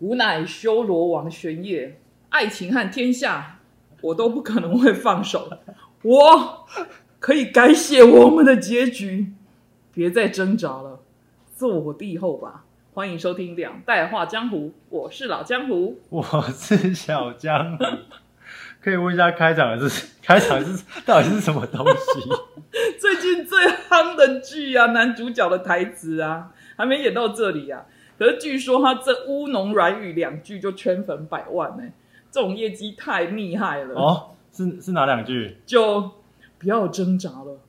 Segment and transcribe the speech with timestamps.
[0.00, 3.58] 吾乃修罗王玄烨，爱情和天下，
[4.00, 5.50] 我都不可能会放手。
[6.02, 6.66] 我
[7.18, 9.32] 可以改写我们的结局，
[9.92, 11.00] 别再挣扎了，
[11.56, 12.64] 做我帝后吧。
[12.94, 15.98] 欢迎收听《两代画江湖》，我是老江湖。
[16.10, 16.22] 我
[16.52, 17.84] 是小江湖，
[18.80, 22.20] 可以问一下开场的是开场是到底是什么东西？
[23.00, 27.84] 最近最夯的剧啊，男主角的台词啊，还没演到这里啊。
[28.18, 31.84] 可是据说他这乌龙软语两句就圈粉百万呢、
[32.30, 33.94] 这种业绩太厉害了。
[33.94, 35.56] 哦，是是哪两句？
[35.64, 36.10] 就
[36.58, 37.60] 不要挣扎了，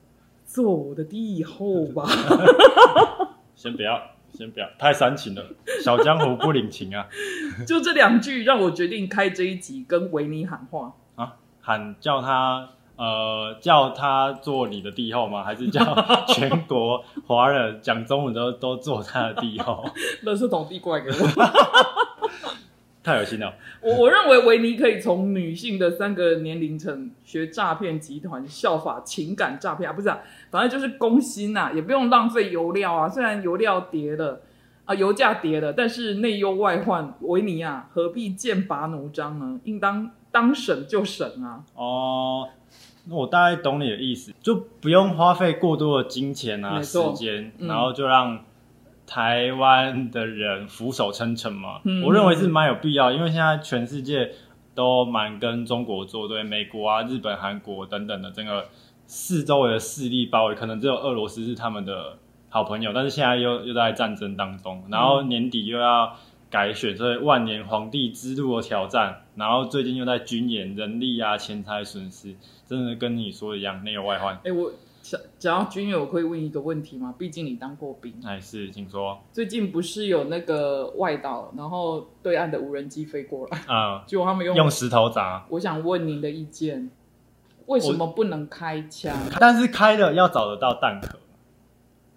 [0.44, 2.04] 做我的帝后吧。
[3.54, 4.00] 先不要，
[4.32, 5.44] 先不要，太煽情了，
[5.84, 7.06] 小江湖不领情啊！
[7.66, 10.94] 就这两句让我决定开这一集跟维尼喊话。
[11.14, 15.42] 啊，喊叫他呃叫他做你的帝后吗？
[15.42, 15.82] 还是叫
[16.28, 19.82] 全国华人讲中文都都做他的帝后？
[20.24, 21.16] 垃圾桶递过来给我。
[23.02, 23.54] 太恶心了！
[23.80, 30.18] 我我认为维尼可以从女性的三个年龄层学诈骗集团，效法情感诈骗啊，不是啊，
[30.50, 33.08] 反正就是攻心呐、也不用浪费油料啊。
[33.08, 34.42] 虽然油料跌了
[34.84, 39.58] 啊，油价跌了，但是内忧外患，维尼啊，何必剑拔弩张呢？
[39.64, 41.64] 应当当省就省啊。
[41.74, 42.46] 哦，
[43.10, 48.44] 那我大概懂你的意思，就不用花费过多的金钱啊、时间，嗯然后就让
[49.04, 51.80] 台湾的人俯首称臣嘛。
[51.82, 54.30] 嗯我认为是蛮有必要，因为现在全世界
[54.76, 58.68] 都蛮跟中国作对，美国啊、日本、韩国等等的整个
[59.06, 62.16] 四周围的势力包围，可能只有俄罗斯是他们的
[62.48, 66.16] 好朋友，但是现在又又在战争当中，然后年底又要。
[66.50, 72.34] 改选，所以万年皇帝之路的挑战，然后最近又在军演、人力啊、钱财损失，
[72.66, 74.36] 真的跟你说的一样，内忧外患。
[74.42, 77.14] 哎，我想讲到军友，我可以问一个问题吗？
[77.16, 79.18] 毕竟你当过兵，哎，是，请说。
[79.32, 86.90] 最近不是有那个外岛，然后对岸的无人机飞过来，啊、 结果他们用用石头砸，我想问您的意见，
[87.66, 89.16] 为什么不能开枪？
[89.38, 91.19] 但是开了要找得到弹壳，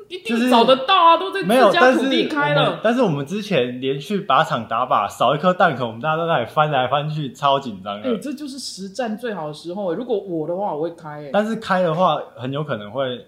[0.09, 1.41] 一定找得到啊，都在。
[1.43, 2.79] 自家土地开了。
[2.83, 8.17] 但是我们之前连续靶场打靶，少一颗弹壳，我们大家都在那里翻来翻去，超紧张哎、的。
[8.17, 13.27] 这就是实战最好的时候、如果我的话，我会开、哎，但是开的话，很有可能会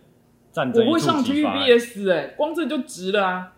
[0.52, 1.56] 战争我会上即发。
[1.56, 3.52] TVBS 哎、光这就值了啊！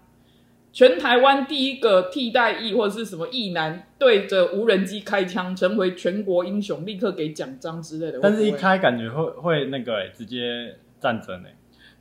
[0.74, 8.20] 全台湾第一个替代役或者是什么役男对着无人机开枪，成为全国英雄，立刻给奖章之类的。
[8.22, 11.56] 但是一开感觉会会那个哎、直接战争哎、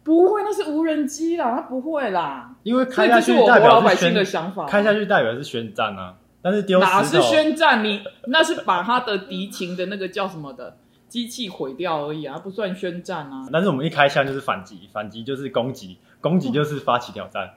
[0.06, 2.54] 不会，那是无人机啦，他不会啦。
[2.62, 4.64] 因为所开下去代表百姓的宣想法。
[4.64, 7.82] 开下去代表是宣战啊，但是丢哪是宣战？
[7.82, 10.76] 你那是把他的敌情的那个叫什么的
[11.08, 13.48] 机器毁掉而已啊，不算宣战啊。
[13.52, 17.54] 但是我们一开枪就是反击，反击就是攻击，攻击就是发起挑战。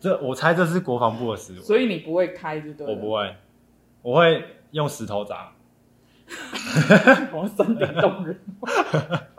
[0.00, 2.92] 这我猜这是国防部的思维，所以你不会开，就对了。
[2.94, 3.36] 我不会，
[4.00, 5.52] 我会用石头砸。
[7.30, 8.40] 好像山顶洞人。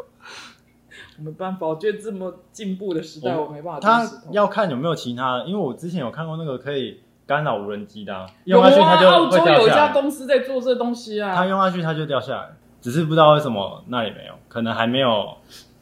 [1.18, 4.10] 我没办法，我觉得这么进步的时代，我没办法他。
[4.32, 9.88] 要看有没有其他的，因为我之前有看过那个可以干扰无人机的、用下去它就澳洲有一会掉下来。
[9.88, 11.46] 家公司在做这东西它啊。
[11.46, 12.50] 用下去它就掉下来，
[12.82, 15.36] 只是不知道为什么那里没有，可能还没有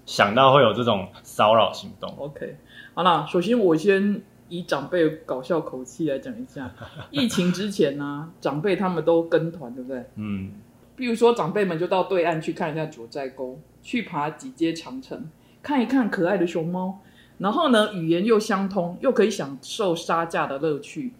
[0.05, 2.13] 想到会有这种骚扰行动。
[2.17, 2.57] OK，
[2.93, 6.71] 好了，首先我先以长辈搞笑口气来讲一下，
[7.11, 10.05] 疫情之前呢、长辈他们都跟团，对不对？
[10.15, 10.51] 嗯，
[10.95, 15.29] 比如说长辈们就到对岸去看一下九寨沟，去爬几阶长城，
[15.61, 17.01] 看一看可爱的熊猫，
[17.37, 21.13] 然后呢语言又相通，又可以享受杀价的乐趣。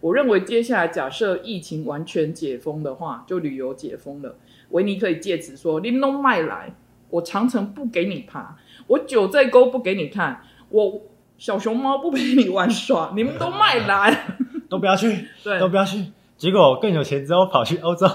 [0.00, 4.36] 我认为接下来假设疫情完全解封的话，就旅游解封了，
[4.70, 6.72] 维尼可以借此说：“你弄麦来，
[7.10, 8.56] 我长城不给你爬，
[8.86, 11.02] 我九寨沟不给你看，我
[11.38, 14.26] 小熊猫不陪你玩耍，你们都麦来。
[14.70, 16.06] 都不要去，”对都，不要去。
[16.36, 18.06] 结果更有钱之后跑去欧洲，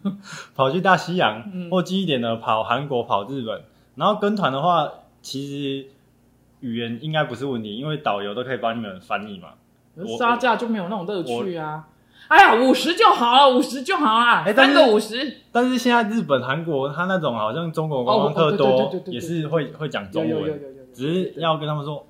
[0.54, 3.62] 跑去大西洋，嗯或近一点的跑韩国、跑日本。
[3.94, 5.86] 然后跟团的话，其实
[6.60, 9.50] 语言应该不是问题，因为导游都可以帮你们翻译嘛。
[9.94, 11.88] 我杀价就没有那种乐趣啊！
[12.28, 20.60] 哎呀，五十就好了，五十就好了，哎但是三个五十，但是现在日本、韩国，他那种好像中国观光客多也是会会讲中文，
[20.94, 22.06] 只是要跟他们说，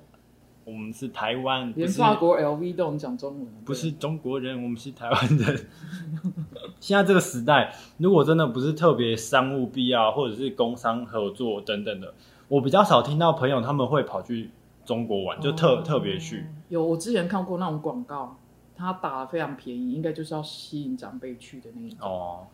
[0.65, 5.67] 我们是台湾，连法国 LV 都能讲中文，不是中国人，我们是台湾人。
[6.79, 12.13] 现在这个时代，如果真的不是特别商务必要，或者是工商合作等等的，
[12.47, 14.49] 我比较少听到朋友他们会跑去
[14.85, 16.45] 中国玩，就特、哦特别去。
[16.69, 18.37] 有，我之前看过那种广告，
[18.75, 21.99] 他打的非常便宜，应该就是要吸引长辈去的那一种。
[22.01, 22.47] 哦，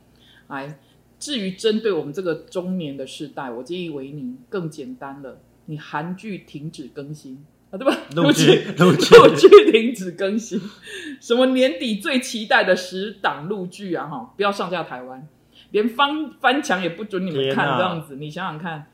[0.47, 0.79] 哎，
[1.17, 7.95] 至于针对我们这个中年的世代，我建议维尼更简单了，你韩剧停止更新，啊，对吧？
[8.15, 10.59] 陆剧陆剧 陆剧停止更新，
[11.19, 15.27] 什么年底最期待的十档陆剧啊，哈，不要上架台湾，
[15.71, 18.87] 连翻翻墙也不准你们看，这样子，你想想看，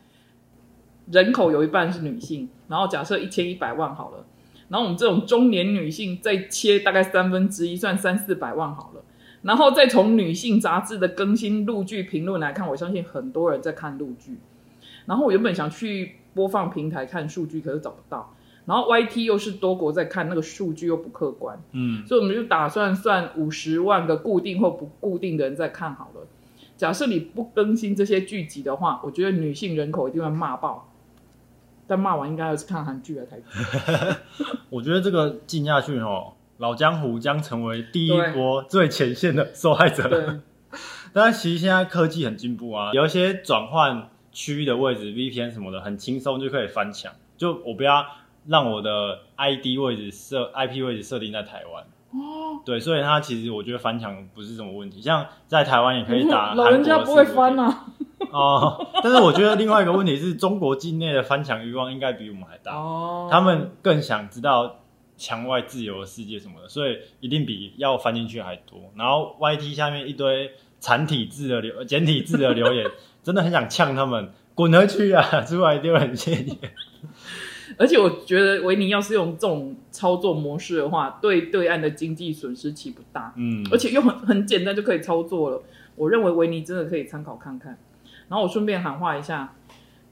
[1.11, 4.25] 人口有一半是女性，然后假设一千一百万好了，
[4.69, 9.01] 然后我们这种中年女性再切大概三分之一，算三四百万好了。
[9.43, 14.39] 然后再从女性杂志的更新录剧评论来看，我相信很多人在看录剧。
[15.05, 18.35] 然后我原本想去播放平台看数据，可是找不到。
[18.65, 26.21] 然后 YT 又是多国在看，那个数据又不客观，嗯，所以我们就打算算五十万个固定或不固定的人在看好了。
[26.75, 30.91] 假设你不更新这些剧集的话，我觉得女性人口一定会骂爆。
[31.87, 33.45] 但骂完应该要是看韩剧了台剧。
[34.71, 40.09] 我觉得这个进下去哦，老江湖将成为第一波最前线的受害者。
[40.09, 40.39] 对，
[41.13, 47.13] 但是其实现在科技很进步啊，有一些转换区域的位置，VPN 什么的，很轻松就可以翻墙。
[47.37, 48.03] 就我不要
[48.47, 51.83] 让我的 ID 位置设 IP 位置设定在台湾。
[52.11, 57.65] 哦，对，所以它其实我觉得翻墙不是什么问题，像在台湾也可以打 老人家不会翻啊。
[57.65, 57.85] 啊。
[58.31, 64.77] 哦， 但是我觉得另外一个问题是中国境内的翻墙欲望应该比我们还大，哦，他们更想知道
[65.17, 68.79] 墙外自由的世界什么的，所以一定比要翻进去还多。
[68.95, 72.89] 然后 YT 下面一堆繁体字的留简体字的留言，
[73.23, 76.57] 真的很想呛他们滚回去啊，出来丢人现眼。
[77.77, 83.33] 而且我觉得维尼要是用这种操作模式的话，对对岸的经济损失岂不大？
[83.35, 85.61] 嗯，而且又很很简单就可以操作了。
[85.95, 87.77] 我认为维尼真的可以参考看看。
[88.27, 89.55] 然后我顺便喊话一下，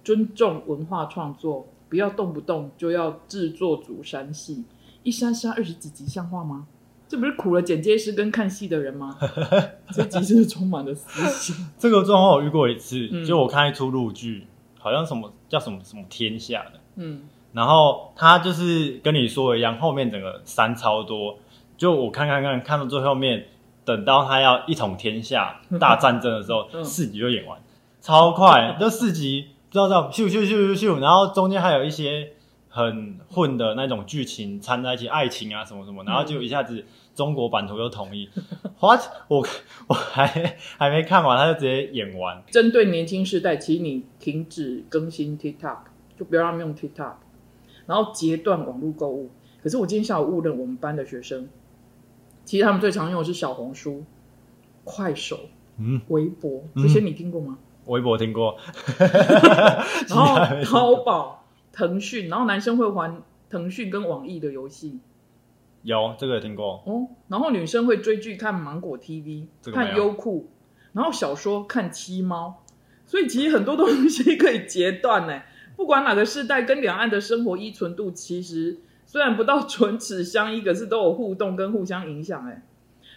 [0.03, 4.63] 尊重文化创作，不要动不动就要制作主删戏，
[5.03, 6.67] 一删删二十几集，像话吗？
[7.07, 9.17] 这不是苦了剪接师跟看戏的人吗？
[9.93, 11.55] 这集真是充满了私心。
[11.77, 14.47] 这个状况我遇过一次，嗯就我看一出陆剧，
[14.79, 16.79] 好像什么叫什么什么天下的。
[16.95, 17.21] 嗯，
[17.53, 21.37] 然后他就是跟你说的一样，后面整个山超多，
[21.77, 23.45] 就我看看看看到最后面，
[23.85, 26.83] 等到他要一统天下 大战争的时候，嗯。
[26.83, 27.59] 四集就演完，
[28.01, 32.31] 超快，这四集不知道这样咻咻咻咻咻，然后中间还有一些
[32.69, 36.83] 很混的那种剧情掺在一起，爱情啊什么什么，然后就一下子
[37.13, 38.27] 中国版图就统一
[38.79, 38.99] ，what？
[39.27, 39.45] 我
[39.87, 45.77] 我还还没看完，他就直接演完，针对年轻世代，其实你停止更新 TikTok，
[46.17, 47.13] 就不要让他们用 TikTok，
[47.85, 49.29] 然后截断网络购物。
[49.61, 51.47] 可是我今天下午误认我们班的学生，
[52.43, 54.03] 其实他们最常用的是小红书、
[54.83, 55.39] 快手、
[55.77, 56.83] 嗯，微博嗯。
[56.83, 57.57] 这些，你听过吗？
[57.85, 58.57] 微博听过，
[60.07, 64.99] 然后淘宝、腾讯，然后男生会玩腾讯跟网易的游戏。
[65.81, 70.49] 有这个也听过，哦，然后女生会追剧看芒果 TV，看优酷，
[70.93, 72.63] 然后小说看七猫，
[73.05, 75.41] 所以其实很多东西可以截断呢。
[75.83, 82.63] 不管哪个世代，跟两岸的生活依存度其实虽然不到唇齿相依，可是都有互动跟互相影响哎。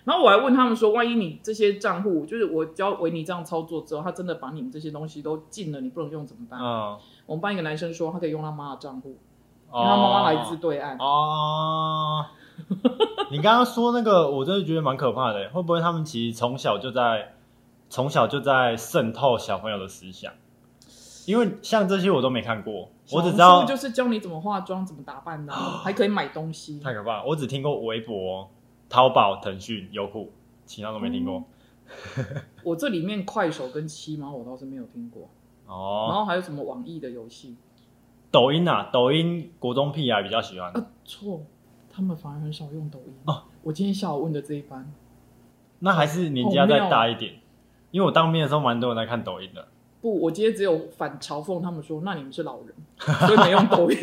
[0.03, 6.59] 然后我还问他们说，万一你这些账户，就是我教维尼这样操作之后，他真的把你们这些东西都禁了，你不能用怎么办？
[6.61, 9.17] 嗯，我们班一个男生说，他可以用他妈的账户，因
[9.71, 10.99] 哦为他妈妈来自对岸。
[10.99, 12.27] 哦，
[13.31, 15.49] 你刚刚说那个，我真的觉得蛮可怕的。
[15.51, 17.37] 会不会他们其实从小就在
[17.89, 20.33] 从小就在渗透小朋友的思想？
[21.27, 26.81] 因为像这些我都没看过，我只知道就是教你怎么化妆、怎么打扮的啊、 还可以买东西。
[26.81, 27.25] 太可怕了。
[27.27, 28.49] 我只听过微博、
[28.89, 30.33] 淘宝、腾讯、优酷，
[30.65, 31.45] 其他都没听过。
[32.65, 35.29] 我这里面快手跟七猫我倒是没有听过
[35.67, 37.57] 哦，然哦，后还有什么网易的游戏
[38.31, 40.71] 抖音啊，抖音国中屁孩比较喜欢。
[40.73, 40.87] 啊？
[41.05, 41.43] 错，
[41.91, 43.15] 他们反而很少用抖音。
[43.27, 44.93] 哦我今天下午问的这一班，
[45.81, 47.35] 那还是年纪要再大一点，
[47.91, 49.67] 因为我当面的时候蛮多人在看抖音的。
[50.07, 52.73] 不，我今天只有反嘲讽他们说，那你们是老人，
[53.27, 53.99] 所以没用抖音。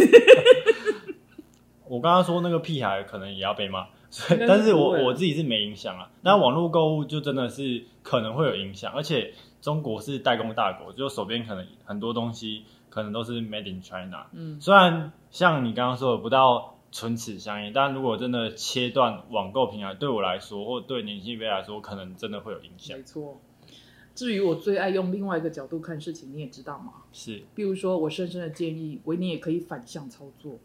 [1.88, 6.10] 我刚刚说那个屁孩可能也要被骂，所以但是我我自己是没影响啊。
[6.22, 14.26] 那网络购物就真的是可能会有影响，而且中国是代工大国，就手边可能很多东西可能都是 made in China。
[14.34, 23.04] 嗯，虽然像你刚刚说的不到唇齿相依，但如果真的切断网购平台，对我来说或对年轻一辈来说，可能真的会有影响没。
[23.04, 23.40] 错。
[24.16, 26.94] 至于我最爱用另外一个角度看事情，你也知道嘛？
[27.12, 30.60] 是，比如说，我深深的建议维尼也可以反向操作。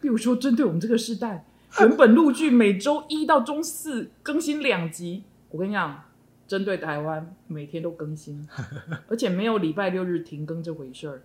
[0.00, 1.44] 比如说，针对我们这个时代，
[1.80, 6.04] 原本陆剧每周一到周四更新两集，我跟你讲，
[6.46, 8.46] 针对台湾每天都更新，
[9.08, 11.22] 而且没有礼拜六日停更这回事儿，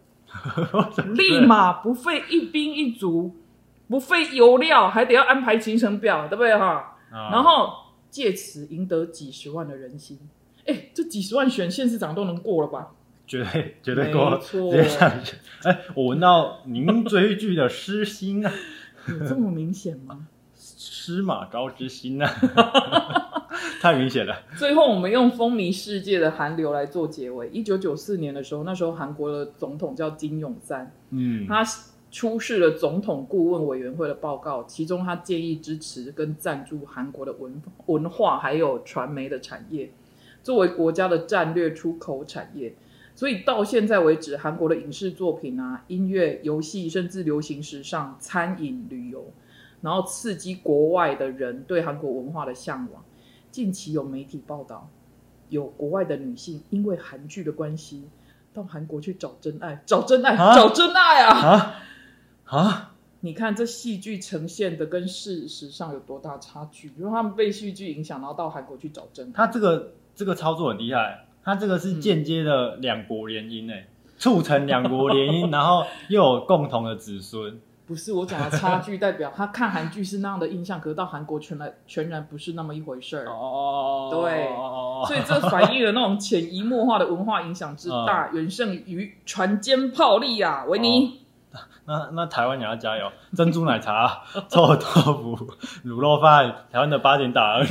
[1.14, 3.36] 立马不费一兵一卒，
[3.88, 6.98] 不费油料，还得要安排行程表，对不对哈？
[7.12, 7.74] 啊然后
[8.10, 10.18] 借此赢得几十万的人心。
[10.68, 12.90] 哎，这几十万选县市长都能过了吧？
[13.26, 15.36] 绝对绝对过，没错直接上去。
[15.64, 18.52] 哎，我闻到您追剧的诗心啊，
[19.08, 20.28] 有这么明显吗？
[20.54, 22.28] 司马昭之心啊，
[23.82, 24.44] 太明显了。
[24.58, 27.50] 最后，我们用风靡世界的韩流来做结尾。
[27.50, 31.66] 一九九四年的时候，那时候韩国的总统叫金泳三，嗯，他
[32.12, 39.92] 出示了总统顾问委员会的报告，其中他建议支持跟赞助韩国的文文化还有传媒的产业，
[40.44, 42.76] 作为国家的战略出口产业。
[43.16, 49.34] 所以到现在为止，韩国的影视作品啊、音乐、游戏，甚至流行时尚、餐饮、旅游，
[49.82, 53.04] 然后刺激国外的人对韩国文化的向往。
[53.50, 54.88] 近期有媒体报道，
[55.50, 58.08] 有国外的女性因为韩剧的关系，
[58.54, 61.34] 到韩国去找真爱，找真爱，啊找真爱啊！
[61.34, 61.76] 啊
[62.44, 66.92] 啊，你看这戏剧呈现的跟事实上有多大差距？
[67.00, 69.32] 因为他们被戏剧影响，然后到韩国去找真爱。
[69.34, 73.86] 他这个这个操作很厉害，它这个是间接的两国联姻诶，
[74.18, 77.60] 促成两国联姻， 然后又有共同的子孙。
[77.86, 83.28] 不是我讲的差距，代表他看韩剧是那样的印象，可是到韩国全来全然不是那么一回事儿。
[83.28, 90.66] 哦，对哦所以这反映了那种潜移默化的文化影响之大，远胜于船坚炮利啊！
[90.66, 91.22] 维尼，
[91.86, 94.80] 那那台湾也要加油，珍珠奶茶、臭豆
[95.14, 95.38] 腐、
[95.86, 97.62] 卤肉饭，台湾的八点档，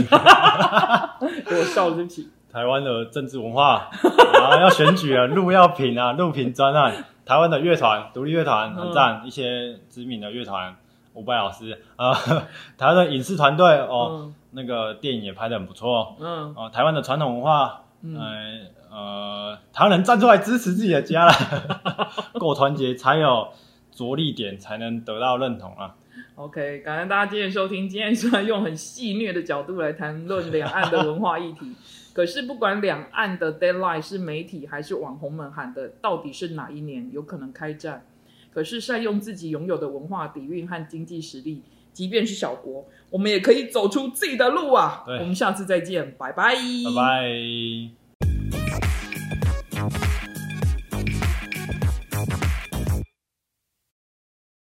[1.46, 2.30] 给 我笑了，对不起。
[2.52, 3.90] 台湾的政治文化
[4.42, 10.74] 啊，要选举啊，路要评啊，路评专案，台湾的乐团、独立乐团很赞，一些知名的乐团，
[11.12, 12.14] 伍佰老师啊、
[12.78, 21.32] 台湾的影视团队哦，嗯那个电影也拍的很不错嗯哦，台湾的传统文化，嗯，呃呃，台湾人站出来支持自己的家了，
[22.40, 23.48] 够团结才有
[23.96, 25.96] 着力点，才能得到认同啊。
[26.34, 27.88] OK，感恩大家今天收听。
[27.88, 31.72] 今天虽然用很戏谑的角度来谈论两岸的文化议题，
[32.12, 38.06] 可是不管两岸的 deadline 是媒体还是网红们喊的，到底是哪一年有可能开战？
[38.52, 41.62] 可是善用自己拥有的文化底蕴和经济实力，
[41.92, 45.04] 即便是小国，我们也可以走出自己的路啊！
[45.06, 48.05] 我们下次再见，拜拜，拜拜。